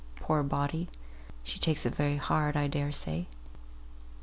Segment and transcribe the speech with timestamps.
[0.15, 0.89] Poor body;
[1.43, 3.27] she takes it very hard, I dare say!"